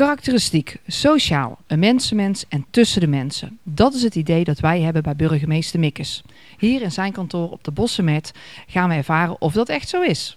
Karakteristiek, 0.00 0.76
sociaal, 0.86 1.58
een 1.66 1.78
mensenmens 1.78 2.44
en 2.48 2.66
tussen 2.70 3.00
de 3.00 3.06
mensen. 3.06 3.58
Dat 3.62 3.94
is 3.94 4.02
het 4.02 4.14
idee 4.14 4.44
dat 4.44 4.60
wij 4.60 4.80
hebben 4.80 5.02
bij 5.02 5.16
burgemeester 5.16 5.80
Mikkes. 5.80 6.22
Hier 6.58 6.82
in 6.82 6.92
zijn 6.92 7.12
kantoor 7.12 7.50
op 7.50 7.64
de 7.64 7.70
Bossenmet 7.70 8.32
gaan 8.66 8.88
we 8.88 8.94
ervaren 8.94 9.40
of 9.40 9.52
dat 9.52 9.68
echt 9.68 9.88
zo 9.88 10.02
is. 10.02 10.36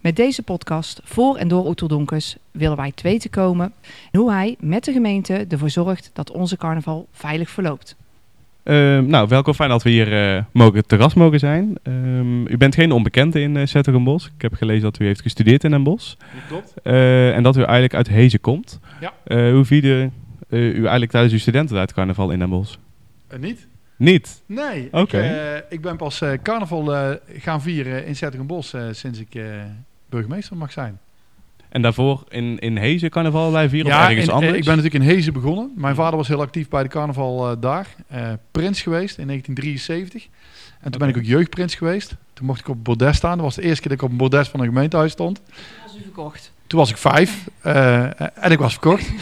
Met 0.00 0.16
deze 0.16 0.42
podcast 0.42 1.00
voor 1.04 1.36
en 1.36 1.48
door 1.48 1.66
Oeteldonkers 1.66 2.36
willen 2.50 2.76
wij 2.76 2.92
te 2.92 3.02
weten 3.02 3.30
komen 3.30 3.72
hoe 4.12 4.32
hij 4.32 4.56
met 4.60 4.84
de 4.84 4.92
gemeente 4.92 5.46
ervoor 5.48 5.70
zorgt 5.70 6.10
dat 6.12 6.30
onze 6.30 6.56
carnaval 6.56 7.08
veilig 7.12 7.50
verloopt. 7.50 7.96
Ehm, 8.64 9.06
nou, 9.06 9.28
welkom. 9.28 9.54
Fijn 9.54 9.70
dat 9.70 9.82
we 9.82 9.90
hier 9.90 10.36
uh, 10.36 10.42
mogen, 10.52 10.86
terras 10.86 11.14
mogen 11.14 11.38
zijn. 11.38 11.78
Ehm, 11.82 12.46
u 12.46 12.56
bent 12.56 12.74
geen 12.74 12.92
onbekende 12.92 13.40
in 13.40 13.56
uh, 13.56 14.04
Bos. 14.04 14.30
Ik 14.36 14.42
heb 14.42 14.54
gelezen 14.54 14.82
dat 14.82 14.98
u 14.98 15.04
heeft 15.04 15.22
gestudeerd 15.22 15.64
in 15.64 15.70
Den 15.70 15.82
Bosch. 15.82 16.14
Klopt. 16.48 16.74
Uh, 16.84 17.36
en 17.36 17.42
dat 17.42 17.56
u 17.56 17.58
eigenlijk 17.58 17.94
uit 17.94 18.08
Hezen 18.08 18.40
komt. 18.40 18.80
Ja. 19.00 19.12
hoe 19.52 19.64
vierde 19.64 20.10
u 20.48 20.76
eigenlijk 20.76 21.10
tijdens 21.10 21.32
uw 21.32 21.38
studententijd 21.38 21.92
carnaval 21.92 22.30
in 22.30 22.38
Den 22.38 22.50
Bosch? 22.50 22.76
niet. 23.38 23.66
Niet? 23.96 24.42
Nee. 24.46 24.88
Oké. 24.90 25.20
Ik, 25.56 25.64
ik, 25.68 25.80
ben 25.80 25.96
pas 25.96 26.22
carnaval 26.42 27.16
gaan 27.38 27.62
vieren 27.62 28.06
in 28.06 28.46
Bos 28.46 28.74
sinds 28.90 29.18
ik 29.18 29.40
burgemeester 30.08 30.56
mag 30.56 30.72
zijn. 30.72 30.98
En 31.74 31.82
daarvoor 31.82 32.24
in, 32.28 32.58
in 32.58 32.76
Hezen 32.76 33.10
carnaval 33.10 33.48
blijven 33.48 33.70
vieren 33.70 33.92
ja, 33.92 34.02
of 34.02 34.08
ergens 34.08 34.26
in, 34.26 34.32
anders? 34.32 34.52
ik 34.52 34.64
ben 34.64 34.76
natuurlijk 34.76 35.04
in 35.04 35.10
Hezen 35.10 35.32
begonnen. 35.32 35.72
Mijn 35.76 35.94
vader 35.94 36.16
was 36.16 36.28
heel 36.28 36.40
actief 36.40 36.68
bij 36.68 36.82
de 36.82 36.88
carnaval 36.88 37.50
uh, 37.50 37.56
daar. 37.60 37.86
Uh, 38.14 38.28
prins 38.50 38.82
geweest 38.82 39.18
in 39.18 39.26
1973. 39.26 40.28
En 40.80 40.90
toen 40.90 41.00
ben 41.00 41.08
ik 41.08 41.16
ook 41.16 41.24
jeugdprins 41.24 41.74
geweest. 41.74 42.16
Toen 42.32 42.46
mocht 42.46 42.60
ik 42.60 42.68
op 42.68 42.74
het 42.74 42.82
bordes 42.82 43.16
staan. 43.16 43.36
Dat 43.36 43.46
was 43.46 43.54
de 43.54 43.62
eerste 43.62 43.80
keer 43.80 43.90
dat 43.90 43.98
ik 43.98 44.04
op 44.04 44.10
een 44.10 44.16
bordes 44.16 44.48
van 44.48 44.60
een 44.60 44.66
gemeentehuis 44.66 45.12
stond. 45.12 45.42
Toen 45.46 45.54
was 45.86 45.96
u 45.96 46.02
verkocht. 46.02 46.52
Toen 46.66 46.78
was 46.78 46.90
ik 46.90 46.96
vijf. 46.96 47.48
Uh, 47.66 48.20
en 48.20 48.50
ik 48.50 48.58
was 48.58 48.72
verkocht. 48.72 49.12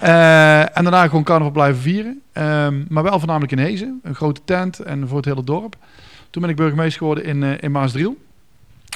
en 0.76 0.82
daarna 0.82 1.06
gewoon 1.06 1.24
carnaval 1.24 1.52
blijven 1.52 1.82
vieren. 1.82 2.22
Um, 2.32 2.86
maar 2.88 3.02
wel 3.02 3.18
voornamelijk 3.18 3.52
in 3.52 3.58
Hezen. 3.58 4.00
Een 4.02 4.14
grote 4.14 4.40
tent 4.44 4.78
en 4.78 5.08
voor 5.08 5.16
het 5.16 5.26
hele 5.26 5.44
dorp. 5.44 5.76
Toen 6.30 6.42
ben 6.42 6.50
ik 6.50 6.56
burgemeester 6.56 6.98
geworden 6.98 7.24
in, 7.24 7.60
in 7.60 7.70
Maasdriel. 7.70 8.16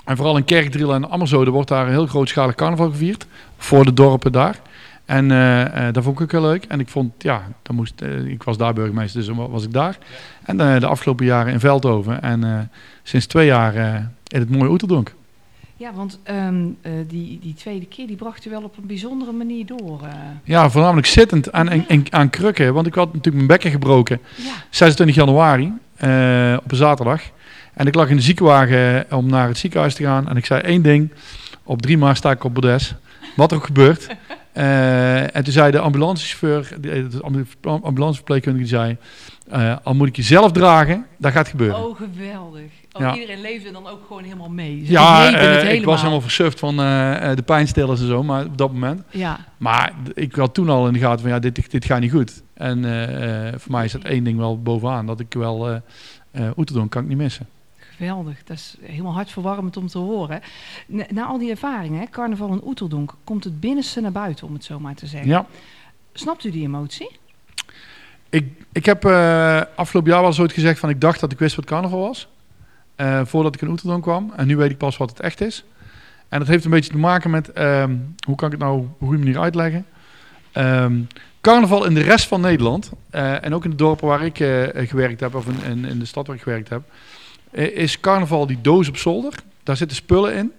En 0.04 0.16
vooral 0.16 0.36
in 0.36 0.44
Kerkdriel 0.44 0.94
en 0.94 1.10
Ammerzode 1.10 1.50
wordt 1.50 1.68
daar 1.68 1.86
een 1.86 1.92
heel 1.92 2.06
grootschalig 2.06 2.54
carnaval 2.54 2.90
gevierd. 2.90 3.26
Voor 3.56 3.84
de 3.84 3.92
dorpen 3.92 4.32
daar. 4.32 4.60
En 5.04 5.30
uh, 5.30 5.60
uh, 5.60 5.92
dat 5.92 6.04
vond 6.04 6.16
ik 6.16 6.22
ook 6.22 6.30
heel 6.30 6.50
leuk. 6.50 6.64
En 6.64 6.80
ik 6.80 6.88
vond, 6.88 7.12
ja, 7.18 7.42
dan 7.62 7.76
moest, 7.76 8.02
uh, 8.02 8.24
ik 8.24 8.42
was 8.42 8.56
daar 8.56 8.72
burgemeester, 8.74 9.24
dus 9.24 9.36
was 9.36 9.64
ik 9.64 9.72
daar. 9.72 9.98
En 10.42 10.56
de 10.56 10.86
afgelopen 10.86 11.26
jaren 11.26 11.52
in 11.52 11.60
Veldhoven. 11.60 12.22
En 12.22 12.70
sinds 13.02 13.26
twee 13.26 13.46
jaar 13.46 13.74
in 14.26 14.40
het 14.40 14.50
mooie 14.50 14.70
Oeterdonk. 14.70 15.14
Ja, 15.76 15.92
want 15.92 16.18
um, 16.30 16.76
die, 17.06 17.38
die 17.38 17.54
tweede 17.54 17.86
keer 17.86 18.06
die 18.06 18.16
bracht 18.16 18.44
u 18.44 18.50
wel 18.50 18.62
op 18.62 18.76
een 18.76 18.86
bijzondere 18.86 19.32
manier 19.32 19.66
door. 19.66 20.00
Ja, 20.44 20.70
voornamelijk 20.70 21.06
zittend 21.06 21.52
aan, 21.52 21.70
aan, 21.70 22.04
aan 22.10 22.30
krukken. 22.30 22.74
Want 22.74 22.86
ik 22.86 22.94
had 22.94 23.06
natuurlijk 23.06 23.34
mijn 23.34 23.46
bekken 23.46 23.70
gebroken. 23.70 24.20
Ja. 24.36 24.52
26 24.70 25.16
januari 25.16 25.72
op 26.64 26.70
een 26.70 26.76
zaterdag. 26.76 27.22
En 27.74 27.86
ik 27.86 27.94
lag 27.94 28.08
in 28.08 28.16
de 28.16 28.22
ziekenwagen 28.22 29.06
om 29.10 29.26
naar 29.26 29.48
het 29.48 29.58
ziekenhuis 29.58 29.94
te 29.94 30.02
gaan. 30.02 30.28
En 30.28 30.36
ik 30.36 30.46
zei 30.46 30.60
één 30.60 30.82
ding. 30.82 31.10
Op 31.62 31.82
3 31.82 31.98
maart 31.98 32.16
sta 32.16 32.30
ik 32.30 32.44
op 32.44 32.54
Bodes. 32.54 32.94
Wat 33.36 33.50
er 33.50 33.56
ook 33.56 33.64
gebeurt. 33.64 34.06
Uh, 34.54 35.34
en 35.36 35.44
toen 35.44 35.52
zei 35.52 35.70
de 35.70 35.78
ambulancechauffeur, 35.78 36.80
de 36.80 37.20
ambulanceverpleegkundige, 37.82 38.64
die 38.64 38.76
zei... 38.78 38.96
Uh, 39.52 39.76
al 39.82 39.94
moet 39.94 40.08
ik 40.08 40.16
je 40.16 40.22
zelf 40.22 40.52
dragen, 40.52 41.06
dat 41.16 41.32
gaat 41.32 41.48
gebeuren. 41.48 41.84
Oh, 41.84 41.96
geweldig. 41.96 42.70
Oh, 42.92 43.00
ja. 43.00 43.14
Iedereen 43.14 43.40
leefde 43.40 43.72
dan 43.72 43.86
ook 43.86 44.06
gewoon 44.06 44.22
helemaal 44.22 44.48
mee. 44.48 44.84
Ze 44.84 44.92
ja, 44.92 45.40
uh, 45.42 45.72
ik 45.72 45.84
was 45.84 45.98
helemaal 45.98 46.20
versuft 46.20 46.58
van 46.58 46.76
de 46.76 47.42
pijnstillers 47.44 48.00
en 48.00 48.06
zo, 48.06 48.22
maar 48.22 48.44
op 48.44 48.58
dat 48.58 48.72
moment. 48.72 49.02
Ja. 49.10 49.46
Maar 49.56 49.92
ik 50.14 50.34
had 50.34 50.54
toen 50.54 50.68
al 50.68 50.86
in 50.86 50.92
de 50.92 50.98
gaten 50.98 51.20
van, 51.20 51.30
ja, 51.30 51.38
dit, 51.38 51.70
dit 51.70 51.84
gaat 51.84 52.00
niet 52.00 52.10
goed. 52.10 52.42
En 52.54 52.82
voor 53.60 53.70
mij 53.70 53.84
is 53.84 53.92
dat 53.92 54.02
één 54.02 54.24
ding 54.24 54.38
wel 54.38 54.62
bovenaan, 54.62 55.06
dat 55.06 55.20
ik 55.20 55.34
wel... 55.34 55.80
Uh, 56.32 56.50
Oeterdon 56.56 56.88
kan 56.88 57.02
ik 57.02 57.08
niet 57.08 57.18
missen. 57.18 57.46
Geweldig, 57.76 58.44
dat 58.44 58.56
is 58.56 58.76
helemaal 58.82 59.12
hartverwarmend 59.12 59.76
om 59.76 59.86
te 59.86 59.98
horen. 59.98 60.40
Na, 60.86 61.04
na 61.12 61.24
al 61.26 61.38
die 61.38 61.50
ervaringen, 61.50 62.10
carnaval 62.10 62.50
en 62.50 62.60
Oeteldonk, 62.64 63.14
komt 63.24 63.44
het 63.44 63.60
binnenste 63.60 64.00
naar 64.00 64.12
buiten, 64.12 64.46
om 64.46 64.52
het 64.52 64.64
zo 64.64 64.80
maar 64.80 64.94
te 64.94 65.06
zeggen. 65.06 65.28
Ja. 65.30 65.46
Snapt 66.12 66.44
u 66.44 66.50
die 66.50 66.64
emotie? 66.64 67.18
Ik, 68.28 68.52
ik 68.72 68.86
heb 68.86 69.04
afgelopen 69.76 70.12
jaar 70.12 70.22
wel 70.22 70.32
zo 70.32 70.46
gezegd 70.46 70.78
van 70.78 70.88
ik 70.88 71.00
dacht 71.00 71.20
dat 71.20 71.32
ik 71.32 71.38
wist 71.38 71.56
wat 71.56 71.64
carnaval 71.64 72.00
was. 72.00 72.28
Uh, 73.00 73.20
voordat 73.24 73.54
ik 73.54 73.60
in 73.60 73.68
Oeteldonk 73.68 74.02
kwam. 74.02 74.32
En 74.36 74.46
nu 74.46 74.56
weet 74.56 74.70
ik 74.70 74.78
pas 74.78 74.96
wat 74.96 75.10
het 75.10 75.20
echt 75.20 75.40
is. 75.40 75.64
En 76.28 76.38
dat 76.38 76.48
heeft 76.48 76.64
een 76.64 76.70
beetje 76.70 76.90
te 76.90 76.98
maken 76.98 77.30
met, 77.30 77.58
um, 77.58 78.14
hoe 78.26 78.36
kan 78.36 78.52
ik 78.52 78.58
het 78.58 78.62
nou 78.62 78.78
op 78.78 78.84
een 79.00 79.06
goede 79.06 79.22
manier 79.22 79.40
uitleggen? 79.40 79.86
Um, 80.54 81.06
carnaval 81.40 81.84
in 81.84 81.94
de 81.94 82.02
rest 82.02 82.26
van 82.26 82.40
Nederland, 82.40 82.92
uh, 83.14 83.44
en 83.44 83.54
ook 83.54 83.64
in 83.64 83.70
de 83.70 83.76
dorpen 83.76 84.08
waar 84.08 84.24
ik 84.24 84.36
gewerkt 84.88 85.20
heb, 85.20 85.34
of 85.34 85.46
in, 85.64 85.84
in, 85.84 85.98
de 85.98 86.04
stad 86.04 86.26
waar 86.26 86.36
ik 86.36 86.42
gewerkt 86.42 86.68
heb, 86.68 86.82
is 87.74 88.00
carnaval 88.00 88.46
die 88.46 88.60
doos 88.60 88.88
op 88.88 88.96
zolder. 88.96 89.34
Daar 89.62 89.76
zitten 89.76 89.96
spullen 89.96 90.34
in. 90.34 90.52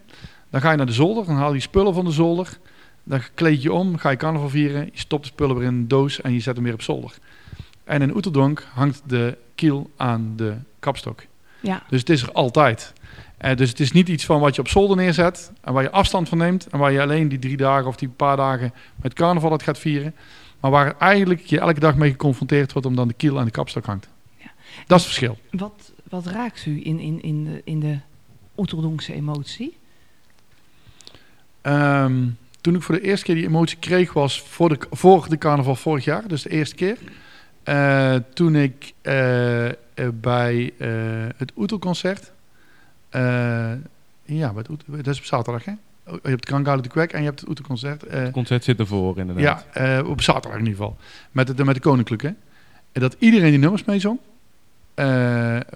Dan 0.50 0.62
ga 0.62 0.72
je 0.72 0.78
naar 0.78 0.86
de 0.86 0.92
zolder, 0.92 1.26
dan 1.26 1.36
haal 1.36 1.54
je 1.54 1.60
spullen 1.60 1.94
van 1.94 2.06
de 2.06 2.12
zolder. 2.12 2.58
Dan 3.04 3.22
kleed 3.34 3.62
je 3.62 3.74
om, 3.74 3.98
ga 3.98 4.10
je 4.10 4.18
carnaval 4.18 4.50
vieren. 4.50 4.86
Je 4.86 5.00
stopt 5.00 5.24
de 5.24 5.30
spullen 5.30 5.56
weer 5.56 5.68
in 5.68 5.74
een 5.74 5.88
doos 5.88 6.22
en 6.22 6.34
je 6.34 6.40
zet 6.40 6.56
hem 6.56 6.64
weer 6.64 6.74
op 6.74 6.82
zolder. 6.82 7.18
En 7.84 8.02
in 8.02 8.16
Oeterdonk 8.16 8.68
hangt 8.74 9.02
de 9.06 9.38
kiel 9.56 9.90
aan 9.98 10.34
de 10.36 10.56
kapstok. 10.80 11.24
Ja. 11.62 11.84
Dus 11.90 12.00
het 12.00 12.10
is 12.10 12.22
er 12.22 12.32
altijd. 12.32 12.94
Uh, 13.42 13.56
dus 13.56 13.70
het 13.70 13.80
is 13.80 13.92
niet 13.92 14.08
iets 14.08 14.26
van 14.26 14.40
wat 14.40 14.56
je 14.56 14.62
op 14.62 14.68
zolder 14.68 14.98
neerzet 14.98 15.52
en 15.62 15.74
waar 15.74 15.84
je 15.84 15.92
afstand 15.92 16.30
van 16.30 16.38
neemt. 16.38 16.68
En 16.68 16.80
waar 16.80 16.92
je 16.92 17.02
alleen 17.02 17.28
die 17.28 17.40
drie 17.40 17.58
dagen 17.58 17.88
of 17.88 17.96
die 17.96 18.10
paar 18.10 18.38
dagen 18.38 18.74
met 18.96 19.14
carnaval 19.14 19.52
het 19.52 19.64
gaat 19.64 19.80
vieren. 19.80 20.16
Maar 20.60 20.72
waar 20.72 20.96
eigenlijk 20.98 21.42
je 21.42 21.60
elke 21.60 21.80
dag 21.80 21.96
mee 21.96 22.12
geconfronteerd 22.12 22.72
wordt 22.72 22.88
omdat 22.88 23.08
de 23.08 23.14
kiel 23.14 23.40
aan 23.40 23.46
de 23.46 23.52
kapstok 23.52 23.86
hangt. 23.86 24.08
Ja. 24.38 24.52
Dat 24.88 25.00
is 25.00 25.06
het 25.06 25.14
verschil. 25.14 25.38
Wat, 25.52 25.92
wat 26.10 26.26
raakt 26.26 26.66
u 26.66 26.86
in, 26.86 27.00
in, 27.00 27.22
in 27.22 27.44
de, 27.46 27.62
in 27.64 27.80
de 27.80 27.98
Oeterdonkse 28.58 29.14
emotie? 29.14 29.78
Um, 31.62 32.38
toen 32.62 32.76
ik 32.76 32.82
voor 32.82 32.96
de 32.96 33.02
eerste 33.02 33.26
keer 33.26 33.36
die 33.36 33.48
emotie 33.48 33.78
kreeg 33.78 34.14
was 34.14 34.42
voor 34.42 34.70
de, 34.70 34.78
voor 34.92 35.30
de 35.30 35.38
carnaval 35.38 35.76
vorig 35.76 36.06
jaar, 36.06 36.28
dus 36.28 36.42
de 36.42 36.50
eerste 36.50 36.76
keer. 36.76 36.98
Uh, 37.66 38.16
toen 38.34 38.56
ik 38.56 38.94
uh, 39.02 39.70
bij 40.14 40.72
uh, 40.78 40.88
het 41.38 41.52
Oetelconcert, 41.58 42.32
ja, 43.12 44.54
bij 44.54 44.64
het 44.68 45.06
dat 45.06 45.08
is 45.08 45.20
op 45.20 45.26
zaterdag 45.26 45.66
hè? 45.66 45.72
Oh, 46.08 46.18
je 46.24 46.30
hebt 46.30 46.46
Krankhouden 46.46 46.84
de 46.84 46.92
Kwek 46.92 47.12
en 47.12 47.20
je 47.20 47.26
hebt 47.26 47.40
het 47.40 47.50
Oetelconcert. 47.50 48.04
het 48.08 48.32
concert 48.32 48.64
zit 48.64 48.80
ervoor 48.80 49.18
inderdaad. 49.18 49.66
Ja, 49.74 50.02
op 50.04 50.22
zaterdag 50.22 50.60
in 50.60 50.66
ieder 50.66 50.80
geval. 50.80 50.98
Met, 51.32 51.58
de, 51.58 51.66
met 51.66 51.76
de 51.76 51.82
Koninklijke. 51.82 52.36
En 52.92 53.02
dat 53.02 53.16
iedereen 53.20 53.50
die 53.50 53.60
nummers 53.60 53.84
meezong. 53.84 54.20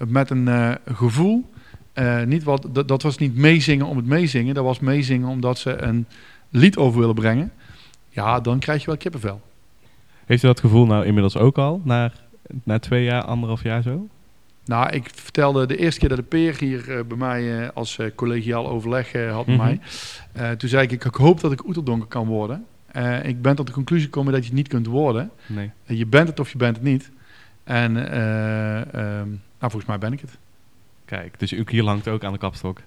Met 0.06 0.30
een 0.30 0.78
gevoel. 0.86 1.44
Uh, 1.98 2.22
niet 2.22 2.44
wat, 2.44 2.68
dat, 2.72 2.88
dat, 2.88 3.02
was 3.02 3.18
niet 3.18 3.36
meezingen 3.36 3.86
om 3.86 3.96
het 3.96 4.06
meezingen. 4.06 4.54
Dat 4.54 4.64
was 4.64 4.78
meezingen 4.78 5.28
omdat 5.28 5.58
ze 5.58 5.82
een 5.82 6.06
lied 6.50 6.76
over 6.76 7.00
willen 7.00 7.14
brengen. 7.14 7.52
Ja, 8.08 8.40
dan 8.40 8.58
krijg 8.58 8.80
je 8.80 8.86
wel 8.86 8.96
kippenvel. 8.96 9.40
Heeft 10.24 10.42
u 10.42 10.46
dat 10.46 10.60
gevoel 10.60 10.86
nou 10.86 11.04
inmiddels 11.04 11.36
ook 11.36 11.58
al? 11.58 11.80
Na, 11.84 12.12
na 12.62 12.78
twee 12.78 13.04
jaar, 13.04 13.22
anderhalf 13.22 13.62
jaar 13.62 13.82
zo? 13.82 14.08
Nou, 14.66 14.90
ik 14.90 15.10
vertelde 15.14 15.66
de 15.66 15.76
eerste 15.76 16.00
keer 16.00 16.08
dat 16.08 16.18
de 16.18 16.24
Peer 16.24 16.56
hier 16.58 17.06
bij 17.06 17.16
mij 17.16 17.72
als 17.72 17.98
collegiaal 18.14 18.68
overleg 18.68 19.12
had 19.12 19.46
met 19.46 19.56
mm 19.56 19.62
-hmm. 19.62 19.80
mij. 20.32 20.56
toen 20.56 20.68
zei 20.68 20.82
ik, 20.82 21.04
ik 21.04 21.14
hoop 21.14 21.40
dat 21.40 21.52
ik 21.52 21.66
oeteldonker 21.66 22.08
kan 22.08 22.26
worden. 22.26 22.66
ik 23.22 23.42
ben 23.42 23.56
tot 23.56 23.66
de 23.66 23.72
conclusie 23.72 24.04
gekomen 24.04 24.32
dat 24.32 24.40
je 24.42 24.48
het 24.48 24.56
niet 24.56 24.68
kunt 24.68 24.86
worden. 24.86 25.30
Nee. 25.46 25.70
je 25.84 26.06
bent 26.06 26.28
het 26.28 26.40
of 26.40 26.50
je 26.50 26.58
bent 26.58 26.76
het 26.76 26.84
niet. 26.84 27.10
En 27.64 27.96
um, 27.96 29.28
nou, 29.58 29.70
volgens 29.70 29.84
mij 29.84 29.98
ben 29.98 30.12
ik 30.12 30.20
het. 30.20 30.38
Kijk, 31.04 31.38
dus 31.38 31.58
ook 31.58 31.70
hier 31.70 31.84
hangt 31.84 32.08
ook 32.08 32.24
aan 32.24 32.32
de 32.32 32.38
kapstok. 32.38 32.80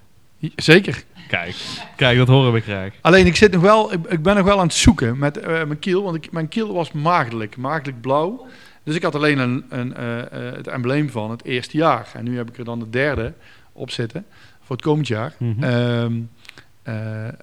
Zeker. 0.56 1.04
Kijk, 1.28 1.56
kijk, 1.96 2.18
dat 2.18 2.28
horen 2.28 2.54
we 2.54 2.60
graag. 2.60 2.94
Alleen 3.02 3.26
ik 3.26 3.36
zit 3.36 3.52
nog 3.52 3.62
wel, 3.62 3.94
ik, 3.94 4.06
ik 4.08 4.24
ben 4.24 4.36
nog 4.36 4.46
wel 4.46 4.60
aan 4.60 4.66
het 4.66 4.74
zoeken 4.74 5.18
met 5.18 5.46
mijn 5.46 5.80
kiel, 5.80 6.04
want 6.04 6.16
ik, 6.16 6.32
mijn 6.32 6.48
kiel 6.48 6.74
was 6.74 6.92
maagdelijk, 6.92 7.58
maagdelijk 7.58 8.02
blauw. 8.02 8.48
Dus 8.89 8.97
ik 8.97 9.03
had 9.03 9.15
alleen 9.15 9.38
een, 9.38 9.65
een, 9.69 9.94
uh, 10.00 10.56
het 10.56 10.68
embleem 10.68 11.09
van 11.09 11.31
het 11.31 11.44
eerste 11.44 11.77
jaar. 11.77 12.07
En 12.13 12.24
nu 12.24 12.38
heb 12.38 12.50
ik 12.50 12.57
er 12.57 12.63
dan 12.63 12.80
de 12.80 12.89
derde 12.89 13.33
op 13.74 13.91
zitten 13.91 14.25
voor 14.62 14.75
het 14.75 14.86
komend 14.86 15.07
jaar. 15.07 15.33
Mm 15.38 15.56
-hmm. 15.59 16.30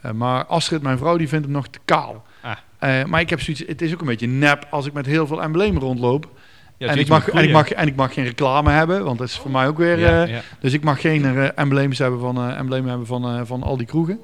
um, 0.02 0.16
maar 0.16 0.44
Astrid, 0.44 0.82
mijn 0.82 0.98
vrouw, 0.98 1.16
die 1.16 1.28
vindt 1.28 1.44
hem 1.44 1.54
nog 1.54 1.68
te 1.68 1.78
kaal. 1.84 2.24
Ah. 2.40 3.04
maar 3.04 3.20
ik 3.20 3.30
heb 3.30 3.40
zoiets, 3.40 3.62
het 3.66 3.82
is 3.82 3.92
ook 3.92 4.00
een 4.00 4.06
beetje 4.06 4.26
nep 4.26 4.66
als 4.70 4.86
ik 4.86 4.92
met 4.92 5.06
heel 5.06 5.26
veel 5.26 5.42
emblemen 5.42 5.82
rondloop. 5.82 6.28
Ja, 6.76 6.88
en, 6.88 6.98
ik 6.98 7.08
mag, 7.08 7.28
en, 7.28 7.44
ik 7.44 7.52
mag, 7.52 7.70
en 7.70 7.86
ik 7.86 7.96
mag 7.96 8.14
geen 8.14 8.24
reclame 8.24 8.70
hebben, 8.70 9.04
want 9.04 9.18
dat 9.18 9.28
is 9.28 9.36
voor 9.36 9.50
mij 9.50 9.66
ook 9.66 9.78
weer. 9.78 9.98
Ja, 9.98 10.22
ja. 10.22 10.40
Dus 10.60 10.72
ik 10.72 10.82
mag 10.82 11.00
geen 11.00 11.24
embleems 11.54 11.98
hebben 11.98 12.20
van, 12.20 12.50
emblemen 12.50 12.88
hebben 12.88 13.06
van, 13.06 13.46
van 13.46 13.62
al 13.62 13.76
die 13.76 13.86
kroegen. 13.86 14.20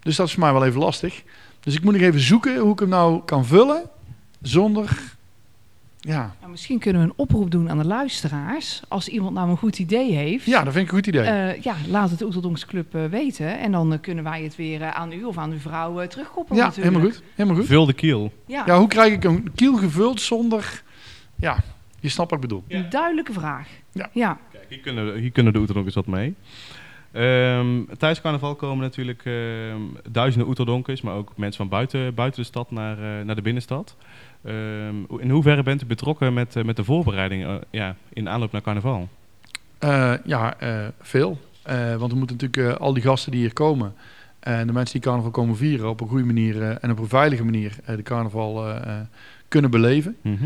Dus 0.00 0.16
dat 0.16 0.26
is 0.26 0.32
voor 0.32 0.42
mij 0.42 0.52
wel 0.52 0.64
even 0.64 0.80
lastig. 0.80 1.22
Dus 1.60 1.74
ik 1.74 1.82
moet 1.82 1.92
nog 1.92 2.02
even 2.02 2.20
zoeken 2.20 2.58
hoe 2.58 2.72
ik 2.72 2.78
hem 2.78 2.88
nou 2.88 3.24
kan 3.24 3.44
vullen 3.44 3.82
zonder 4.42 5.15
ja. 6.06 6.34
Nou, 6.40 6.50
misschien 6.50 6.78
kunnen 6.78 7.02
we 7.02 7.08
een 7.08 7.14
oproep 7.16 7.50
doen 7.50 7.70
aan 7.70 7.78
de 7.78 7.84
luisteraars. 7.86 8.82
Als 8.88 9.08
iemand 9.08 9.34
nou 9.34 9.50
een 9.50 9.56
goed 9.56 9.78
idee 9.78 10.12
heeft. 10.12 10.46
ja, 10.46 10.64
dat 10.64 10.72
vind 10.72 10.86
ik 10.86 10.92
een 10.92 10.98
goed 10.98 11.06
idee. 11.06 11.22
eh, 11.22 11.62
ja, 11.62 11.74
laat 11.88 12.10
het 12.10 12.18
de 12.18 12.26
eh, 12.94 13.04
weten. 13.04 13.58
En 13.58 13.72
dan 13.72 13.92
eh, 13.92 14.00
kunnen 14.00 14.24
wij 14.24 14.42
het 14.42 14.56
weer 14.56 14.82
eh, 14.82 14.90
aan 14.90 15.12
u 15.12 15.24
of 15.24 15.38
aan 15.38 15.50
uw 15.50 15.58
vrouw 15.58 16.02
uh, 16.02 16.08
terugkoppelen. 16.08 16.58
ja, 16.62 16.66
natuurlijk. 16.66 16.94
helemaal 16.94 17.12
goed. 17.14 17.22
Helemaal 17.34 17.58
goed. 17.58 17.66
Vul 17.66 17.86
de 17.86 17.92
kiel. 17.92 18.32
Ja, 18.46 18.62
Ja, 18.66 18.78
hoe 18.78 18.88
krijg 18.88 19.12
ik 19.12 19.24
een 19.24 19.50
kiel 19.54 19.76
gevuld 19.76 20.20
zonder... 20.20 20.82
Ja, 21.36 21.56
je 22.00 22.08
snapt 22.08 22.30
wat 22.30 22.42
ik 22.42 22.48
bedoel. 22.48 22.64
een 22.68 22.90
duidelijke 22.90 23.32
vraag. 23.32 23.68
Ja. 23.92 24.08
ja. 24.12 24.38
Kijk, 24.52 24.64
hier 24.68 24.80
kunnen, 24.80 25.16
hier 25.16 25.30
kunnen 25.32 25.52
de 25.52 25.58
Oeterdonkers 25.58 25.94
wat 25.94 26.06
mee. 26.06 26.34
Ehm 27.16 27.84
tijdens 27.98 28.20
carnaval 28.20 28.54
komen 28.54 28.84
natuurlijk 28.84 29.22
ehm, 29.24 29.80
duizenden 30.10 30.48
Oeterdonkers, 30.48 31.00
maar 31.00 31.14
ook 31.14 31.32
mensen 31.36 31.56
van 31.56 31.68
buiten, 31.68 32.14
buiten 32.14 32.40
de 32.40 32.46
stad 32.46 32.70
naar, 32.70 32.96
eh, 32.96 33.24
naar 33.24 33.34
de 33.34 33.42
binnenstad. 33.42 33.96
Ehm, 34.44 34.94
in 35.18 35.30
hoeverre 35.30 35.62
bent 35.62 35.82
u 35.82 35.86
betrokken 35.86 36.34
met, 36.34 36.56
eh, 36.56 36.64
met 36.64 36.76
de 36.76 36.84
voorbereidingen 36.84 37.48
eh, 37.48 37.66
ja, 37.70 37.96
in 38.12 38.28
aanloop 38.28 38.52
naar 38.52 38.62
carnaval? 38.62 39.08
Ja, 40.24 40.56
veel. 41.00 41.40
Want 41.98 42.12
we 42.12 42.18
moeten 42.18 42.36
natuurlijk 42.40 42.78
al 42.78 42.92
die 42.92 43.02
gasten 43.02 43.32
die 43.32 43.40
hier 43.40 43.52
komen... 43.52 43.94
en 44.40 44.66
de 44.66 44.72
mensen 44.72 44.92
die 44.92 45.08
carnaval 45.08 45.30
komen 45.30 45.56
vieren... 45.56 45.88
op 45.88 46.00
een 46.00 46.08
goede 46.08 46.24
manier 46.24 46.62
en 46.62 46.90
op 46.90 46.98
een 46.98 47.08
veilige 47.08 47.44
manier... 47.44 47.76
de 47.86 48.02
carnaval 48.02 48.80
kunnen 49.48 49.70
beleven. 49.70 50.16
Mhm. 50.22 50.44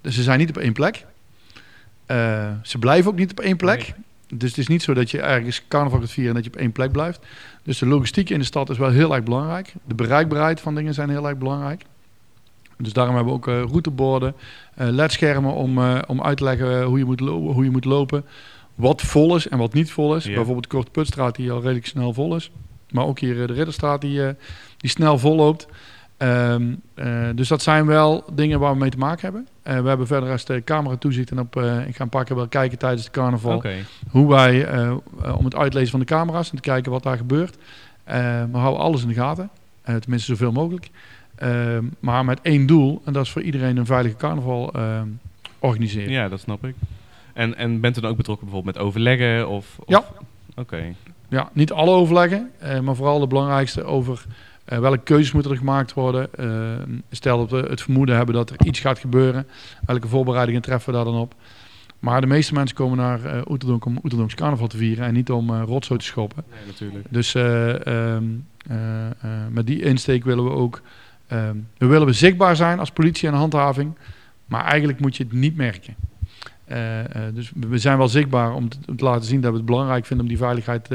Dus 0.00 0.14
ze 0.14 0.22
zijn 0.22 0.38
niet 0.38 0.48
op 0.48 0.56
één 0.56 0.72
plek. 0.72 1.06
Ze 2.62 2.78
blijven 2.78 3.10
ook 3.10 3.18
niet 3.18 3.30
op 3.30 3.40
één 3.40 3.56
plek. 3.56 3.94
Dus 4.34 4.48
het 4.48 4.58
is 4.58 4.66
niet 4.66 4.82
zo 4.82 4.94
dat 4.94 5.10
je 5.10 5.20
ergens 5.20 5.62
carnaval 5.68 6.00
gaat 6.00 6.10
vieren 6.10 6.30
en 6.36 6.42
dat 6.42 6.44
je 6.44 6.50
op 6.58 6.60
één 6.60 6.72
plek 6.72 6.92
blijft. 6.92 7.26
Dus 7.62 7.78
de 7.78 7.86
logistiek 7.86 8.30
in 8.30 8.38
de 8.38 8.44
stad 8.44 8.70
is 8.70 8.78
wel 8.78 8.90
heel 8.90 9.14
erg 9.14 9.24
belangrijk. 9.24 9.74
De 9.84 9.94
bereikbaarheid 9.94 10.60
van 10.60 10.74
dingen 10.74 10.94
zijn 10.94 11.10
heel 11.10 11.28
erg 11.28 11.38
belangrijk. 11.38 11.84
Dus 12.78 12.92
daarom 12.92 13.14
hebben 13.14 13.32
we 13.32 13.38
ook 13.38 13.48
eh, 13.48 13.62
routeborden, 13.62 14.34
eh 14.74 14.88
ledschermen 14.88 15.52
om, 15.54 15.78
eh, 15.78 15.98
om 16.06 16.22
uit 16.22 16.36
te 16.36 16.44
leggen 16.44 16.82
hoe 16.82 16.98
je, 16.98 17.04
moet 17.04 17.20
lo- 17.20 17.52
hoe 17.52 17.64
je 17.64 17.70
moet 17.70 17.84
lopen. 17.84 18.24
Wat 18.74 19.02
vol 19.02 19.36
is 19.36 19.48
en 19.48 19.58
wat 19.58 19.72
niet 19.72 19.90
vol 19.90 20.16
is. 20.16 20.24
Ja. 20.24 20.34
Bijvoorbeeld 20.34 20.62
de 20.62 20.68
Korte 20.76 20.90
Putstraat 20.90 21.36
die 21.36 21.50
al 21.52 21.60
redelijk 21.60 21.86
snel 21.86 22.12
vol 22.12 22.36
is. 22.36 22.50
Maar 22.90 23.04
ook 23.04 23.18
hier 23.18 23.46
de 23.46 23.52
Ridderstraat 23.52 24.00
die, 24.00 24.20
die 24.76 24.90
snel 24.90 25.18
vol 25.18 25.36
loopt. 25.36 25.66
Ehm, 26.18 26.74
eh, 26.94 27.28
dus 27.34 27.48
dat 27.48 27.62
zijn 27.62 27.86
wel 27.86 28.24
dingen 28.32 28.60
waar 28.60 28.72
we 28.72 28.78
mee 28.78 28.90
te 28.90 28.98
maken 28.98 29.20
hebben. 29.22 29.48
Eh, 29.62 29.80
we 29.80 29.88
hebben 29.88 30.06
verder 30.06 30.30
als 30.30 30.44
de 30.44 30.64
camera 30.64 30.96
toezicht 30.96 31.30
en 31.30 31.38
op, 31.40 31.56
eh, 31.56 31.86
ik 31.86 31.96
ga 31.96 32.02
een 32.02 32.08
paar 32.08 32.24
keer 32.24 32.36
wel 32.36 32.48
kijken 32.48 32.78
tijdens 32.78 33.04
de 33.04 33.10
carnaval 33.10 33.52
hoe 34.10 34.28
wij, 34.28 34.64
eh, 34.66 34.86
eh, 34.86 34.96
om 35.38 35.44
het 35.44 35.54
uitlezen 35.56 35.90
van 35.90 36.00
de 36.00 36.06
camera's 36.06 36.50
en 36.50 36.56
te 36.56 36.62
kijken 36.62 36.92
wat 36.92 37.02
daar 37.02 37.16
gebeurt. 37.16 37.56
Eh, 38.04 38.42
we 38.52 38.58
houden 38.58 38.82
alles 38.82 39.02
in 39.02 39.08
de 39.08 39.14
gaten, 39.14 39.50
Eh, 39.82 39.94
tenminste 39.96 40.30
zoveel 40.30 40.52
mogelijk. 40.52 40.90
Ehm, 41.34 41.84
maar 42.00 42.24
met 42.24 42.38
één 42.42 42.66
doel, 42.66 43.02
en 43.04 43.12
dat 43.12 43.24
is 43.24 43.30
voor 43.30 43.42
iedereen 43.42 43.76
een 43.76 43.86
veilige 43.86 44.16
carnaval 44.16 44.72
ehm, 44.72 45.06
organiseren. 45.58 46.10
Ja, 46.12 46.28
dat 46.28 46.40
snap 46.40 46.64
ik. 46.64 46.74
En, 47.32 47.56
en 47.56 47.80
bent 47.80 47.96
u 47.96 48.00
dan 48.00 48.10
ook 48.10 48.16
betrokken 48.16 48.46
bijvoorbeeld 48.46 48.76
met 48.76 48.84
overleggen? 48.84 49.48
Of, 49.48 49.76
of- 49.78 49.84
Ja. 49.88 50.04
Oké. 50.56 50.82
Ja, 51.28 51.48
niet 51.52 51.72
alle 51.72 51.90
overleggen, 51.90 52.50
eh, 52.58 52.80
maar 52.80 52.94
vooral 52.96 53.18
de 53.18 53.26
belangrijkste 53.26 53.84
over 53.84 54.24
eh, 54.68 54.78
welke 54.78 55.02
keuzes 55.02 55.32
moeten 55.32 55.50
er 55.50 55.56
gemaakt 55.56 55.94
worden. 55.94 56.34
Eh, 56.34 56.96
stel 57.10 57.38
dat 57.46 57.50
we 57.50 57.68
het 57.68 57.82
vermoeden 57.82 58.16
hebben 58.16 58.34
dat 58.34 58.50
er 58.50 58.66
iets 58.66 58.80
gaat 58.80 58.98
gebeuren, 58.98 59.46
welke 59.86 60.08
voorbereidingen 60.08 60.62
treffen 60.62 60.90
we 60.90 60.96
daar 60.96 61.04
dan 61.04 61.20
op. 61.20 61.34
Maar 61.98 62.20
de 62.20 62.26
meeste 62.26 62.54
mensen 62.54 62.76
komen 62.76 62.96
naar 62.96 63.24
eh 63.24 63.40
Oeterdonk 63.48 63.84
om 63.84 63.98
Oeterdonks 64.02 64.34
carnaval 64.34 64.66
te 64.66 64.76
vieren 64.76 65.04
en 65.04 65.14
niet 65.14 65.30
om 65.30 65.62
rotzooi 65.62 66.00
te 66.00 66.06
schoppen. 66.06 66.44
Nee, 66.50 66.66
natuurlijk. 66.66 67.06
Dus 67.10 67.34
eh, 67.34 67.86
ehm, 67.86 68.24
eh, 68.66 69.06
eh, 69.06 69.12
met 69.50 69.66
die 69.66 69.82
insteek 69.82 70.24
willen 70.24 70.44
we 70.44 70.50
ook. 70.50 70.80
ehm, 71.26 71.56
we 71.78 71.86
willen 71.86 72.06
we 72.06 72.12
zichtbaar 72.12 72.56
zijn 72.56 72.78
als 72.78 72.90
politie 72.90 73.28
en 73.28 73.34
handhaving. 73.34 73.94
Maar 74.46 74.64
eigenlijk 74.64 75.00
moet 75.00 75.16
je 75.16 75.22
het 75.22 75.32
niet 75.32 75.56
merken. 75.56 75.94
Dus 77.34 77.52
we 77.54 77.78
zijn 77.78 77.98
wel 77.98 78.08
zichtbaar 78.08 78.54
om 78.54 78.68
te, 78.68 78.78
om 78.86 78.96
te 78.96 79.04
laten 79.04 79.24
zien 79.24 79.40
dat 79.40 79.50
we 79.50 79.56
het 79.56 79.66
belangrijk 79.66 80.06
vinden 80.06 80.26
om 80.26 80.32
die 80.32 80.40
veiligheid 80.40 80.88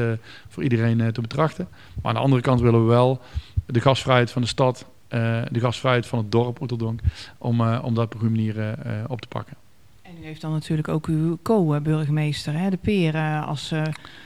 voor 0.48 0.64
iedereen 0.64 1.12
te 1.12 1.22
betrachten. 1.22 1.68
Maar 1.72 2.12
aan 2.12 2.14
de 2.14 2.24
andere 2.24 2.42
kant 2.42 2.62
willen 2.62 2.82
we 2.82 2.88
wel 2.88 3.22
de 3.66 3.82
gastvrijheid 3.82 4.32
van 4.32 4.42
de 4.42 4.48
stad, 4.48 4.86
eh, 5.08 5.42
de 5.52 5.60
gastvrijheid 5.60 6.06
van 6.08 6.20
het 6.20 6.32
dorp 6.32 6.62
Oeterdonk, 6.62 7.00
om, 7.38 7.62
eh, 7.62 7.80
om 7.84 7.94
dat 7.94 8.06
op 8.06 8.14
een 8.14 8.20
goede 8.20 8.36
manier 8.36 8.60
eh, 8.60 8.92
op 9.08 9.22
te 9.22 9.28
pakken. 9.28 9.56
En 10.02 10.12
u 10.22 10.26
heeft 10.26 10.42
dan 10.42 10.52
natuurlijk 10.52 10.88
ook 10.88 11.06
uw 11.08 11.38
co-burgemeester, 11.44 12.70
de 12.70 12.78
Peer, 12.78 13.18
als 13.46 13.74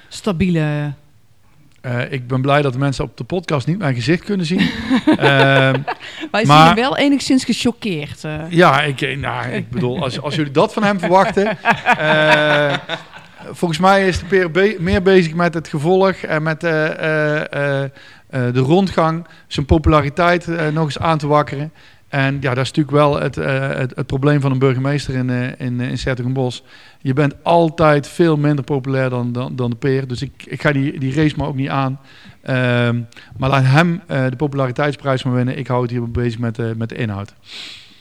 stabiele... 0.08 0.92
Ik 2.10 2.28
ben 2.28 2.42
blij 2.42 2.62
dat 2.62 2.74
de 2.74 2.80
mensen 2.80 3.04
op 3.04 3.18
de 3.18 3.24
podcast 3.24 3.68
niet 3.68 3.78
mijn 3.78 3.96
gezicht 3.96 4.24
kunnen 4.24 4.46
zien. 4.46 4.60
Ehm, 5.06 5.82
Wij 6.32 6.46
Maar- 6.46 6.66
hem 6.66 6.76
wel 6.76 6.98
enigszins 6.98 7.44
gechoqueerd. 7.44 8.24
Ja, 8.50 8.82
ik, 8.82 9.18
nou, 9.18 9.48
ik 9.48 9.70
bedoel, 9.70 10.02
als, 10.04 10.22
als 10.22 10.36
jullie 10.36 10.52
dat 10.52 10.74
van 10.74 10.84
hem 10.84 11.00
verwachten. 11.00 11.58
volgens 13.52 13.80
mij 13.80 14.08
is 14.08 14.20
de 14.20 14.26
Peer 14.26 14.52
be- 14.52 14.78
meer 14.80 15.02
bezig 15.02 15.34
met 15.34 15.54
het 15.54 15.68
gevolg 15.68 16.12
en 16.16 16.44
met 16.44 16.64
de 18.30 18.60
rondgang, 18.60 19.28
zijn 19.48 19.66
populariteit 19.66 20.48
eh, 20.48 20.68
nog 20.68 20.86
eens 20.86 21.00
aan 21.00 21.18
te 21.18 21.28
wakkeren. 21.28 21.72
En 22.08 22.38
ja, 22.42 22.54
dat 22.54 22.64
is 22.64 22.72
natuurlijk 22.72 22.98
wel 22.98 23.20
het, 23.20 23.38
eh, 23.38 23.70
het, 23.70 24.06
probleem 24.06 24.42
van 24.42 24.52
een 24.52 24.60
burgemeester 24.60 25.14
in, 25.16 25.30
eh 25.30 25.66
in, 25.68 25.82
eh, 25.82 25.90
in 25.90 25.98
Sertogenbosch. 25.98 26.62
Je 27.02 27.14
bent 27.14 27.36
altijd 27.44 28.08
veel 28.08 28.38
minder 28.38 28.64
populair 28.64 29.10
dan, 29.10 29.32
dan, 29.32 29.56
dan 29.56 29.70
de 29.70 29.76
peer. 29.76 30.08
Dus 30.08 30.22
ik, 30.22 30.44
ik 30.46 30.62
ga 30.62 30.72
die, 30.72 31.00
die 31.00 31.14
race 31.14 31.36
maar 31.38 31.48
ook 31.48 31.56
niet 31.56 31.70
aan. 31.70 32.00
Ehm, 32.42 33.02
maar 33.38 33.50
laat 33.50 33.64
hem 33.64 34.02
eh, 34.08 34.26
de 34.30 34.36
populariteitsprijs 34.36 35.24
maar 35.24 35.34
winnen. 35.34 35.58
Ik 35.58 35.68
hou 35.68 35.82
het 35.82 35.92
hier 35.92 36.12
bezig 36.12 36.40
met, 36.40 36.60
eh, 36.60 36.66
met 36.76 36.90
de 36.90 36.96
inhoud. 36.96 37.34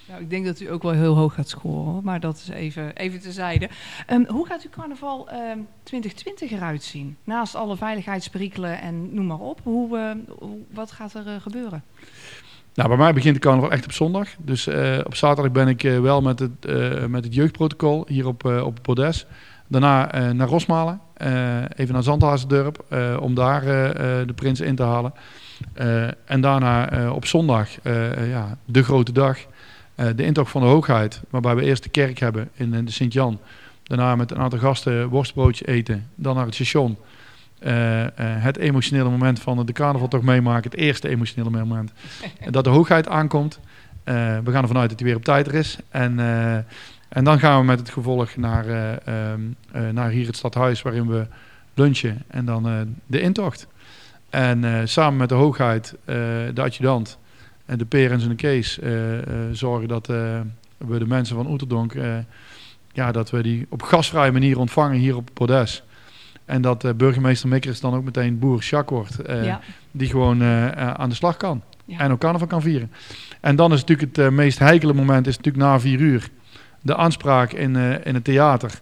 Nou, 0.08 0.20
ik 0.20 0.31
denk 0.31 0.44
dat 0.47 0.61
u 0.61 0.70
ook 0.73 0.82
wel 0.82 0.93
heel 0.93 1.14
hoog 1.17 1.35
gaat 1.35 1.49
scoren, 1.49 2.00
maar 2.05 2.20
dat 2.20 2.37
is 2.37 2.49
even, 2.49 2.97
even 2.97 3.20
tezijde. 3.20 3.69
Ehm, 4.06 4.25
hoe 4.26 4.47
gaat 4.47 4.62
uw 4.62 4.70
carnaval 4.70 5.29
ehm 5.29 5.58
2020 5.82 6.50
eruit 6.50 6.82
zien? 6.82 7.17
Naast 7.25 7.55
alle 7.55 7.76
veiligheidsperikelen 7.76 8.81
en 8.81 9.14
noem 9.14 9.26
maar 9.26 9.38
op. 9.38 9.61
Hoe, 9.62 9.99
eh, 9.99 10.11
hoe- 10.38 10.58
wat 10.73 10.91
gaat 10.93 11.14
er 11.14 11.26
eh, 11.26 11.32
gebeuren? 11.41 11.82
Nou, 12.75 12.88
bij 12.88 12.99
mij 12.99 13.12
begint 13.12 13.35
de 13.35 13.41
carnaval 13.41 13.70
echt 13.70 13.85
op 13.85 13.93
zondag. 13.93 14.29
Dus 14.38 14.67
eh, 14.67 14.99
op 15.05 15.14
zaterdag 15.14 15.53
ben 15.53 15.69
ik 15.69 15.85
eh, 15.85 16.00
wel 16.00 16.20
met 16.23 16.38
het, 16.38 16.67
met 17.08 17.25
het 17.25 17.35
jeugdprotocol 17.35 18.05
hier 18.08 18.26
op, 18.26 18.44
op 18.44 18.75
het 18.75 18.82
Bordes. 18.82 19.26
Daarna 19.69 20.32
naar 20.32 20.49
Rosmalen, 20.49 21.00
even 21.76 21.93
naar 21.94 22.03
Zandhazendurp, 22.03 22.85
eh, 22.88 23.17
om 23.20 23.35
daar 23.35 23.61
de 24.26 24.32
prins 24.35 24.61
in 24.61 24.76
te 24.76 24.82
halen. 24.82 25.12
En 26.25 26.41
daarna 26.41 27.11
op 27.12 27.26
zondag, 27.26 27.69
ja, 28.29 28.58
de 28.64 28.82
grote 28.85 29.12
dag, 29.12 29.38
de 29.96 30.25
intocht 30.25 30.50
van 30.50 30.60
de 30.60 30.66
hoogheid. 30.66 31.20
Waarbij 31.31 31.54
we 31.54 31.62
eerst 31.62 31.82
de 31.82 31.88
kerk 31.88 32.19
hebben 32.19 32.50
in, 32.54 32.75
eh, 32.75 32.81
de 32.84 32.93
Sint-Jan. 32.93 33.40
Daarna 33.82 34.16
met 34.16 34.31
een 34.31 34.38
aantal 34.38 34.58
gasten 34.58 35.08
worstbroodje 35.08 35.66
eten. 35.66 36.08
Dan 36.14 36.34
naar 36.34 36.44
het 36.44 36.54
station. 36.54 36.96
Eh, 37.58 38.02
eh, 38.04 38.10
het 38.19 38.56
emotionele 38.56 39.10
moment 39.10 39.40
van 39.40 39.66
de 39.66 39.72
carnaval 39.72 40.08
toch 40.08 40.22
meemaken. 40.22 40.70
Het 40.70 40.81
eerste 40.81 41.08
emotionele 41.08 41.50
moment. 41.50 41.93
dat 42.50 42.64
de 42.64 42.70
hoogheid 42.70 43.08
aankomt. 43.08 43.60
Eh, 44.04 44.14
we 44.44 44.50
gaan 44.50 44.62
ervan 44.62 44.78
uit 44.78 44.90
dat 44.90 44.98
hij 44.98 45.08
weer 45.08 45.16
op 45.16 45.25
tijd 45.25 45.46
er 45.46 45.54
is. 45.54 45.78
En, 45.88 46.19
eh, 46.20 46.55
en 47.08 47.24
dan 47.24 47.38
gaan 47.38 47.60
we 47.60 47.67
met 47.67 47.79
het 47.79 47.91
gevolg 47.91 48.36
naar, 48.36 48.67
eh, 48.67 48.93
ehm, 48.93 49.41
eh, 49.72 49.88
naar 49.88 50.10
hier 50.10 50.26
het 50.26 50.36
stadhuis 50.36 50.82
waarin 50.82 51.08
we 51.08 51.26
lunchen. 51.74 52.22
En 52.26 52.44
dan 52.44 52.69
eh, 52.69 52.74
de 53.06 53.20
intocht. 53.20 53.67
En 54.31 54.65
eh, 54.65 54.81
samen 54.84 55.17
met 55.17 55.29
de 55.29 55.34
hoogheid, 55.34 55.94
eh, 56.05 56.17
de 56.55 56.62
adjudant 56.62 57.19
en 57.67 57.79
de 57.79 57.85
perens 57.85 58.23
en 58.23 58.29
de 58.29 58.35
kees 58.35 58.79
eh, 58.79 59.19
eh, 59.19 59.25
zorgen 59.53 59.89
dat 59.89 60.08
eh, 60.08 60.41
we 60.77 60.99
de 60.99 61.06
mensen 61.06 61.37
van 61.37 61.51
Oeterdonk... 61.51 61.94
ja, 62.93 63.13
dat 63.13 63.31
we 63.31 63.43
die 63.43 63.67
op 63.69 63.82
gasvrije 63.82 64.32
manier 64.32 64.58
ontvangen 64.58 64.99
hier 64.99 65.17
op 65.17 65.25
het 65.25 65.35
Podes. 65.35 65.82
En 66.44 66.63
dat 66.63 66.96
burgemeester 66.96 67.49
Mikkers 67.49 67.81
dan 67.81 67.94
ook 67.94 68.05
meteen 68.05 68.39
boer 68.39 68.61
Jacques 68.61 68.99
wordt. 68.99 69.44
ja. 69.44 69.61
die 69.91 70.08
gewoon 70.08 70.43
aan 70.75 71.08
de 71.08 71.15
slag 71.15 71.37
kan. 71.37 71.63
Ja. 71.85 71.99
En 71.99 72.13
ook 72.13 72.19
carnaval 72.19 72.46
kan 72.46 72.63
vieren. 72.63 72.93
En 73.41 73.56
dan 73.56 73.73
is 73.73 73.81
natuurlijk 73.85 74.17
het 74.17 74.31
meest 74.31 74.58
heikele 74.58 74.93
moment 74.93 75.27
is 75.27 75.37
natuurlijk 75.37 75.65
na 75.65 75.81
vier 75.81 76.01
uur. 76.01 76.29
De 76.82 76.96
aanspraak 76.96 77.53
in, 77.53 77.77
in 78.05 78.15
het 78.15 78.25
theater. 78.25 78.81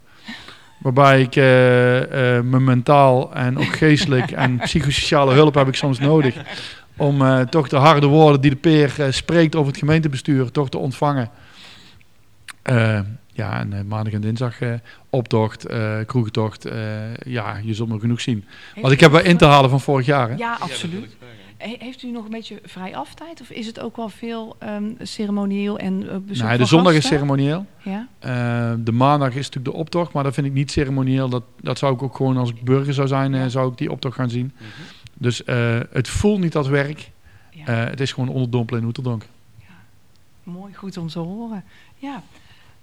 Waarbij 0.85 1.21
ik 1.21 1.37
eh, 1.37 1.43
me 2.41 2.61
mentaal 2.61 3.35
en 3.35 3.59
ook 3.59 3.77
geestelijk 3.77 4.31
en 4.45 4.59
psychosociale 4.59 5.35
hulp 5.35 5.55
heb 5.55 5.69
ik 5.69 5.75
soms 5.75 5.99
nodig. 5.99 6.35
Om 6.97 7.23
eh, 7.23 7.41
toch 7.41 7.69
de 7.69 7.77
harde 7.77 8.07
woorden 8.07 8.41
die 8.41 8.51
de 8.51 8.57
peer 8.57 8.95
eh, 8.99 9.11
spreekt 9.11 9.55
over 9.57 9.69
het 9.71 9.79
gemeentebestuur 9.81 10.51
toch 10.51 10.69
te 10.69 10.79
ontvangen. 10.79 11.31
Eh, 12.63 13.01
ja, 13.33 13.59
en 13.61 13.87
maandag 13.89 14.13
en 14.13 14.21
dinsdag 14.21 14.61
eh, 14.61 14.73
optocht, 15.11 15.65
eh 15.67 15.95
kroegentocht. 16.07 16.65
eh, 16.65 17.15
ja, 17.17 17.57
je 17.63 17.75
zult 17.75 17.89
nog 17.89 18.01
genoeg 18.01 18.21
zien. 18.21 18.45
Want 18.81 18.93
ik 18.93 19.01
heb 19.01 19.11
wel 19.13 19.21
in 19.23 19.37
te 19.37 19.45
halen 19.45 19.71
van 19.71 19.81
vorig 19.81 20.07
jaar. 20.07 20.29
Hè? 20.31 20.35
Ja, 20.37 20.57
absoluut. 20.61 21.17
He- 21.57 21.77
heeft 21.79 22.03
u 22.03 22.11
nog 22.11 22.25
een 22.25 22.31
beetje 22.31 22.59
vrij 22.65 22.97
aftijd? 22.97 23.41
Of 23.41 23.51
is 23.51 23.67
het 23.67 23.81
ook 23.81 23.97
wel 23.97 24.09
veel 24.09 24.57
ehm, 24.59 24.85
ceremonieel 25.03 25.79
en 25.79 26.03
uh, 26.03 26.09
bezoek 26.27 26.47
Nee, 26.47 26.59
de 26.59 26.65
zondag 26.65 26.93
is 26.93 27.07
ceremonieel. 27.07 27.67
Ja? 27.83 28.09
Eh, 28.19 28.73
de 28.79 28.93
maandag 28.93 29.29
is 29.29 29.35
natuurlijk 29.47 29.65
de 29.65 29.73
optocht, 29.81 30.13
maar 30.13 30.23
dat 30.23 30.35
vind 30.35 30.47
ik 30.47 30.53
niet 30.53 30.71
ceremonieel. 30.71 31.29
Dat, 31.29 31.43
dat 31.61 31.79
zou 31.79 31.95
ik 31.95 32.03
ook 32.03 32.17
gewoon 32.17 32.37
als 32.37 32.51
ik 32.51 32.63
burger 32.63 32.95
zou 32.95 33.09
zijn, 33.09 33.35
eh, 33.35 33.47
zou 33.47 33.71
ik 33.71 33.79
die 33.79 33.91
optocht 33.91 34.15
gaan 34.17 34.31
zien. 34.31 34.53
Mhm. 34.57 34.67
Dus 35.15 35.45
eh, 35.45 35.81
het 35.93 36.09
voelt 36.09 36.41
niet 36.41 36.57
als 36.57 36.69
werk. 36.69 37.11
Ja. 37.51 37.67
Eh, 37.67 37.91
het 37.91 38.01
is 38.01 38.13
gewoon 38.13 38.29
onderdompelen 38.29 38.81
in 38.81 38.87
Oeterdonk. 38.87 39.27
Mooi, 40.43 40.75
goed 40.75 40.97
om 40.97 41.09
te 41.09 41.19
horen. 41.19 41.65
Ja. 41.97 42.23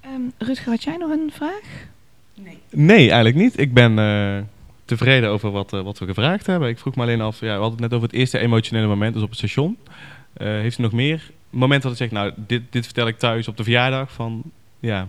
Ehm, 0.00 0.20
Rutger, 0.38 0.70
had 0.70 0.82
jij 0.82 0.96
nog 0.96 1.10
een 1.10 1.30
vraag? 1.32 1.86
Nee. 2.34 2.58
Nee, 2.70 2.98
eigenlijk 2.98 3.36
niet. 3.36 3.58
Ik 3.58 3.74
ben 3.74 3.98
eh, 3.98 4.42
tevreden 4.84 5.30
over 5.30 5.50
wat, 5.50 5.72
eh, 5.72 5.82
wat 5.82 5.98
we 5.98 6.06
gevraagd 6.06 6.46
hebben. 6.46 6.68
Ik 6.68 6.78
vroeg 6.78 6.94
me 6.94 7.02
alleen 7.02 7.20
af, 7.20 7.40
ja, 7.40 7.46
we 7.46 7.52
hadden 7.52 7.70
het 7.70 7.80
net 7.80 7.92
over 7.92 8.08
het 8.08 8.16
eerste 8.16 8.38
emotionele 8.38 8.86
moment, 8.86 9.14
dus 9.14 9.22
op 9.22 9.28
het 9.28 9.38
station. 9.38 9.78
Eh, 10.32 10.46
heeft 10.46 10.78
u 10.78 10.82
nog 10.82 10.92
meer 10.92 11.30
momenten 11.50 11.88
dat 11.88 11.92
u 11.92 12.02
zegt, 12.02 12.12
nou, 12.12 12.32
dit, 12.36 12.62
dit 12.70 12.84
vertel 12.84 13.06
ik 13.06 13.18
thuis 13.18 13.48
op 13.48 13.56
de 13.56 13.62
verjaardag 13.62 14.12
van, 14.12 14.42
ja, 14.80 15.08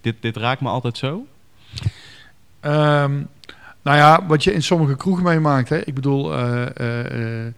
dit, 0.00 0.14
dit 0.20 0.36
raakt 0.36 0.60
me 0.60 0.68
altijd 0.68 0.96
zo? 0.98 1.26
Ehm, 2.60 3.22
nou 3.86 3.98
ja, 3.98 4.26
wat 4.26 4.44
je 4.44 4.52
in 4.52 4.62
sommige 4.62 4.96
kroegen 4.96 5.24
meemaakt. 5.24 5.68
Hè? 5.68 5.78
Ik 5.78 5.94
bedoel, 5.94 6.34
eh, 6.34 6.66
eh, 6.76 7.46
eh, 7.46 7.52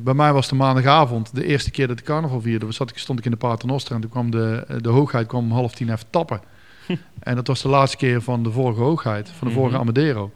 bij 0.00 0.14
mij 0.14 0.32
was 0.32 0.48
de 0.48 0.54
maandagavond 0.54 1.34
de 1.34 1.44
eerste 1.44 1.70
keer 1.70 1.86
dat 1.86 1.98
ik 1.98 2.04
carnaval 2.04 2.40
vierde. 2.40 2.72
Zat 2.72 2.90
ik, 2.90 2.98
stond 2.98 3.18
ik 3.18 3.24
in 3.24 3.30
de 3.30 3.36
Paternoster 3.36 3.94
en 3.94 4.00
toen 4.00 4.10
kwam 4.10 4.30
de, 4.30 4.64
de 4.80 4.88
hoogheid 4.88 5.26
kwam 5.26 5.44
om 5.44 5.52
half 5.52 5.74
tien 5.74 5.90
even 5.90 6.10
tappen. 6.10 6.40
en 7.18 7.34
dat 7.34 7.46
was 7.46 7.62
de 7.62 7.68
laatste 7.68 7.96
keer 7.96 8.22
van 8.22 8.42
de 8.42 8.50
vorige 8.50 8.80
hoogheid, 8.80 9.28
van 9.28 9.48
de 9.48 9.54
vorige 9.54 9.72
Mhm. 9.72 9.82
Amadero. 9.82 10.32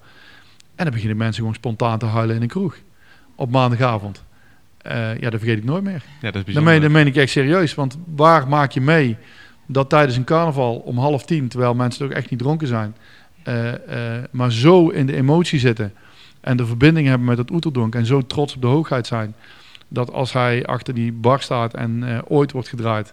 En 0.75 0.85
dan 0.85 0.95
beginnen 0.95 1.17
mensen 1.17 1.39
gewoon 1.39 1.55
spontaan 1.55 1.99
te 1.99 2.07
huilen 2.07 2.37
in 2.37 2.43
een 2.43 2.49
kroeg. 2.49 2.77
Op 3.35 3.51
maandagavond. 3.51 4.25
Ja, 4.83 5.31
dat 5.31 5.41
vergeet 5.41 5.59
ik 5.59 5.65
nooit 5.65 5.83
meer. 5.83 6.03
Ja, 6.21 6.31
dat 6.31 6.35
is 6.35 6.45
bijzonder. 6.45 6.73
meen, 6.73 6.83
dat 6.83 6.91
meen 6.91 7.07
ik 7.07 7.17
echt 7.17 7.31
serieus. 7.31 7.75
Want 7.75 7.99
waar 8.15 8.49
maak 8.49 8.73
je 8.73 8.81
mee 8.81 9.17
dat 9.67 9.89
tijdens 9.89 10.17
een 10.17 10.25
carnaval 10.25 10.75
om 10.75 10.99
half 10.99 11.25
tien, 11.25 11.49
terwijl 11.49 11.75
mensen 11.75 12.07
ook 12.07 12.13
echt 12.13 12.31
niet 12.31 12.39
dronken 12.39 12.67
zijn, 12.67 12.95
eh, 13.43 14.17
eh, 14.19 14.25
maar 14.31 14.53
zo 14.53 14.89
in 14.89 15.07
de 15.07 15.17
emotie 15.17 15.59
zitten 15.59 15.93
en 16.41 16.57
de 16.57 16.67
verbinding 16.67 17.07
hebben 17.07 17.27
met 17.27 17.39
het 17.39 17.51
oeterdonk 17.51 17.95
en 17.95 18.07
zo 18.07 18.27
trots 18.27 18.55
op 18.55 18.61
de 18.61 18.67
hoogheid 18.67 19.07
zijn, 19.07 19.35
dat 19.89 20.13
als 20.13 20.33
hij 20.33 20.67
achter 20.67 20.95
die 20.95 21.13
bar 21.13 21.41
staat 21.41 21.75
en 21.75 22.03
eh, 22.09 22.19
ooit 22.29 22.53
wordt 22.53 22.69
gedraaid 22.69 23.13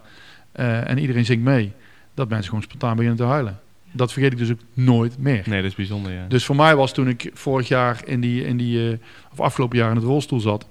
en 0.52 0.98
iedereen 0.98 1.24
zingt 1.24 1.44
mee, 1.44 1.72
dat 2.14 2.28
mensen 2.28 2.48
gewoon 2.48 2.64
spontaan 2.64 2.96
beginnen 2.96 3.18
te 3.18 3.24
huilen. 3.24 3.60
Dat 3.92 4.12
vergeet 4.12 4.32
ik 4.32 4.38
dus 4.38 4.50
ook 4.50 4.60
nooit 4.72 5.18
meer. 5.18 5.42
Nee, 5.46 5.62
dat 5.62 5.70
is 5.70 5.76
bijzonder, 5.76 6.12
ja. 6.12 6.24
Dus 6.28 6.44
voor 6.44 6.56
mij 6.56 6.76
was 6.76 6.92
toen 6.92 7.08
ik 7.08 7.30
vorig 7.34 7.68
jaar 7.68 8.00
in 8.04 8.20
die, 8.20 8.44
in 8.44 8.56
die 8.56 8.98
of 9.32 9.40
afgelopen 9.40 9.78
jaar 9.78 9.90
in 9.90 9.96
het 9.96 10.04
rolstoel 10.04 10.40
zat, 10.40 10.66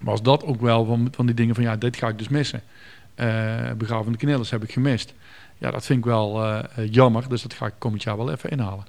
was 0.00 0.22
dat 0.22 0.44
ook 0.44 0.60
wel 0.60 0.84
van, 0.84 1.08
van 1.10 1.26
die 1.26 1.34
dingen 1.34 1.54
van 1.54 1.64
ja, 1.64 1.76
dit 1.76 1.96
ga 1.96 2.08
ik 2.08 2.18
dus 2.18 2.28
missen. 2.28 2.62
Eh 3.14 3.70
begravende 3.76 4.18
Knillers 4.18 4.50
heb 4.50 4.62
ik 4.62 4.72
gemist. 4.72 5.14
Ja, 5.62 5.70
dat 5.70 5.86
vind 5.86 5.98
ik 5.98 6.04
wel 6.04 6.42
eh, 6.44 6.58
eh, 6.58 6.92
jammer, 6.92 7.28
dus 7.28 7.42
dat 7.42 7.54
ga 7.54 7.66
ik 7.66 7.72
komend 7.78 8.02
jaar 8.02 8.16
wel 8.16 8.30
even 8.30 8.50
inhalen. 8.50 8.84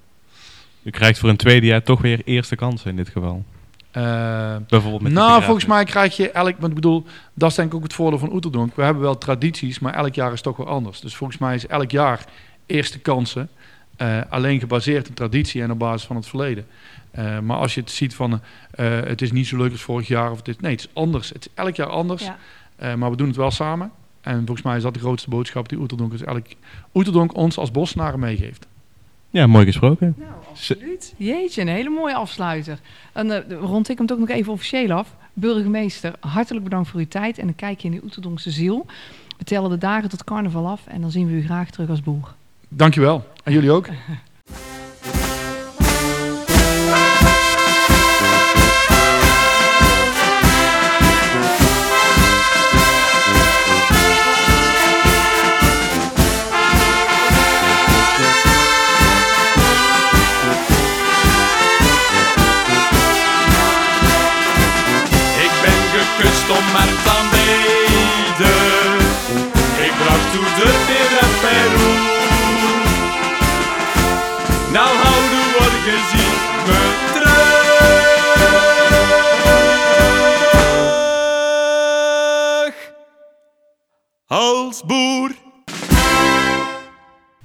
U 0.82 0.90
krijgt 0.90 1.18
voor 1.18 1.28
een 1.28 1.36
tweede 1.36 1.66
jaar 1.66 1.82
toch 1.82 2.00
weer 2.00 2.20
eerste 2.24 2.56
kansen 2.56 2.90
in 2.90 2.96
dit 2.96 3.08
geval. 3.08 3.44
Eh, 3.90 4.56
Bijvoorbeeld 4.68 5.02
met 5.02 5.12
nou, 5.12 5.42
volgens 5.42 5.66
mij 5.66 5.84
krijg 5.84 6.16
je 6.16 6.30
elk, 6.30 6.54
want 6.58 6.68
ik 6.68 6.74
bedoel, 6.74 7.04
dat 7.34 7.50
is 7.50 7.56
denk 7.56 7.68
ik 7.68 7.74
ook 7.74 7.82
het 7.82 7.92
voordeel 7.94 8.18
van 8.18 8.32
Oeterdonk. 8.32 8.76
We 8.76 8.82
hebben 8.82 9.02
wel 9.02 9.18
tradities, 9.18 9.78
maar 9.78 9.94
elk 9.94 10.14
jaar 10.14 10.32
is 10.32 10.40
toch 10.40 10.56
wel 10.56 10.66
anders. 10.66 11.00
Dus 11.00 11.14
volgens 11.16 11.38
mij 11.38 11.54
is 11.54 11.66
elk 11.66 11.90
jaar 11.90 12.24
eerste 12.66 12.98
kansen, 12.98 13.48
eh, 13.96 14.20
alleen 14.28 14.60
gebaseerd 14.60 15.08
op 15.08 15.14
traditie 15.14 15.62
en 15.62 15.70
op 15.70 15.78
basis 15.78 16.06
van 16.06 16.16
het 16.16 16.26
verleden. 16.26 16.66
Eh, 17.10 17.38
maar 17.38 17.56
als 17.56 17.74
je 17.74 17.80
het 17.80 17.90
ziet 17.90 18.14
van, 18.14 18.40
eh, 18.70 19.00
het 19.00 19.22
is 19.22 19.32
niet 19.32 19.46
zo 19.46 19.56
leuk 19.56 19.70
als 19.70 19.82
vorig 19.82 20.08
jaar, 20.08 20.30
of 20.30 20.38
het 20.38 20.48
is, 20.48 20.58
nee, 20.58 20.70
het 20.72 20.80
is 20.80 20.88
anders. 20.92 21.28
Het 21.28 21.46
is 21.46 21.52
elk 21.54 21.76
jaar 21.76 21.88
anders, 21.88 22.22
Ja. 22.24 22.36
Eh, 22.76 22.94
maar 22.94 23.10
we 23.10 23.16
doen 23.16 23.26
het 23.26 23.36
wel 23.36 23.50
samen. 23.50 23.90
En 24.24 24.36
volgens 24.36 24.62
mij 24.62 24.76
is 24.76 24.82
dat 24.82 24.94
de 24.94 25.00
grootste 25.00 25.30
boodschap 25.30 25.68
die 25.68 25.78
Oeterdonk, 25.78 26.12
elk, 26.12 26.46
Oeterdonk 26.94 27.36
ons 27.36 27.58
als 27.58 27.70
bosnaren 27.70 28.20
meegeeft. 28.20 28.66
Ja, 29.30 29.46
mooi 29.46 29.64
gesproken. 29.64 30.14
Nou, 30.18 30.30
absoluut. 30.50 31.14
Jeetje, 31.16 31.60
een 31.60 31.68
hele 31.68 31.88
mooie 31.88 32.14
afsluiter. 32.14 32.78
En 33.12 33.30
eh, 33.30 33.58
rond 33.58 33.88
ik 33.88 33.98
hem 33.98 34.06
toch 34.06 34.18
nog 34.18 34.28
even 34.28 34.52
officieel 34.52 34.92
af. 34.92 35.14
Burgemeester, 35.32 36.12
hartelijk 36.20 36.64
bedankt 36.64 36.88
voor 36.88 37.00
uw 37.00 37.08
tijd 37.08 37.38
en 37.38 37.48
een 37.48 37.56
kijkje 37.56 37.88
in 37.88 37.94
de 37.94 38.04
Oeterdonkse 38.04 38.50
ziel. 38.50 38.86
We 39.38 39.44
tellen 39.44 39.70
de 39.70 39.78
dagen 39.78 40.08
tot 40.08 40.24
carnaval 40.24 40.66
af 40.66 40.86
en 40.86 41.00
dan 41.00 41.10
zien 41.10 41.26
we 41.26 41.32
u 41.32 41.44
graag 41.44 41.70
terug 41.70 41.88
als 41.88 42.02
boer. 42.02 42.34
Dankjewel. 42.68 43.26
En 43.44 43.52
jullie 43.52 43.70
ook. 43.70 43.88
markt 66.48 67.08
aan 67.16 67.28
Beide. 67.30 68.52
Ik 69.86 69.92
bracht 70.00 70.32
toe 70.32 70.44
de 70.58 70.68
weer 70.86 71.12
Peru. 71.40 71.90
Nou 74.72 74.96
houden 74.96 75.46
wordt 75.58 75.80
gezien 75.84 76.36
me 76.66 76.80
terug. 77.12 77.44
Als 84.26 84.76
boer 84.84 85.03